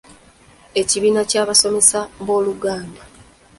Ekibiina 0.81 1.21
ky’Abasomesa 1.29 1.99
b’Oluganda, 2.25 3.01